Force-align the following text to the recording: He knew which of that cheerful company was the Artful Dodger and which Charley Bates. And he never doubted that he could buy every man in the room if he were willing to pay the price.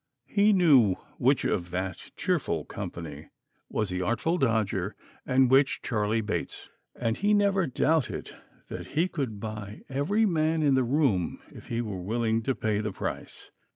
He 0.25 0.51
knew 0.51 0.95
which 1.19 1.45
of 1.45 1.69
that 1.69 2.09
cheerful 2.17 2.65
company 2.65 3.29
was 3.69 3.91
the 3.91 4.01
Artful 4.01 4.39
Dodger 4.39 4.95
and 5.27 5.47
which 5.51 5.79
Charley 5.83 6.21
Bates. 6.21 6.69
And 6.95 7.17
he 7.17 7.35
never 7.35 7.67
doubted 7.67 8.35
that 8.69 8.87
he 8.97 9.07
could 9.07 9.39
buy 9.39 9.81
every 9.89 10.25
man 10.25 10.63
in 10.63 10.73
the 10.73 10.83
room 10.83 11.39
if 11.49 11.67
he 11.67 11.81
were 11.81 12.01
willing 12.01 12.41
to 12.41 12.55
pay 12.55 12.79
the 12.79 12.91
price. 12.91 13.51